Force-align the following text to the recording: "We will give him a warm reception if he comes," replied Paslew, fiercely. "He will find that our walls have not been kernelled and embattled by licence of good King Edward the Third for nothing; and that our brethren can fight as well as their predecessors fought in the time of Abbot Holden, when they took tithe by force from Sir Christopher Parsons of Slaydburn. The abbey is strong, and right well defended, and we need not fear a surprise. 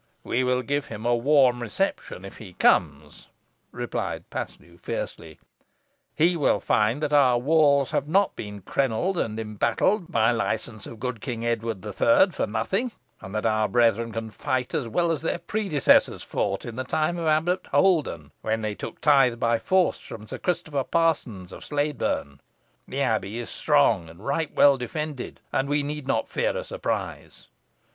"We 0.23 0.43
will 0.43 0.63
give 0.63 0.87
him 0.87 1.05
a 1.05 1.15
warm 1.15 1.61
reception 1.61 2.25
if 2.25 2.37
he 2.37 2.53
comes," 2.53 3.27
replied 3.71 4.27
Paslew, 4.31 4.79
fiercely. 4.79 5.37
"He 6.15 6.35
will 6.35 6.59
find 6.59 7.03
that 7.03 7.13
our 7.13 7.37
walls 7.37 7.91
have 7.91 8.07
not 8.07 8.35
been 8.35 8.63
kernelled 8.63 9.15
and 9.17 9.39
embattled 9.39 10.11
by 10.11 10.31
licence 10.31 10.87
of 10.87 10.99
good 10.99 11.21
King 11.21 11.45
Edward 11.45 11.83
the 11.83 11.93
Third 11.93 12.33
for 12.33 12.47
nothing; 12.47 12.91
and 13.21 13.35
that 13.35 13.45
our 13.45 13.67
brethren 13.67 14.11
can 14.11 14.31
fight 14.31 14.73
as 14.73 14.87
well 14.87 15.11
as 15.11 15.21
their 15.21 15.37
predecessors 15.37 16.23
fought 16.23 16.65
in 16.65 16.77
the 16.77 16.83
time 16.83 17.19
of 17.19 17.27
Abbot 17.27 17.67
Holden, 17.67 18.31
when 18.41 18.63
they 18.63 18.73
took 18.73 19.01
tithe 19.01 19.39
by 19.39 19.59
force 19.59 19.99
from 19.99 20.25
Sir 20.25 20.39
Christopher 20.39 20.83
Parsons 20.83 21.51
of 21.53 21.63
Slaydburn. 21.63 22.39
The 22.87 23.01
abbey 23.03 23.37
is 23.37 23.51
strong, 23.51 24.09
and 24.09 24.25
right 24.25 24.51
well 24.55 24.77
defended, 24.79 25.41
and 25.53 25.69
we 25.69 25.83
need 25.83 26.07
not 26.07 26.27
fear 26.27 26.57
a 26.57 26.63
surprise. 26.63 27.49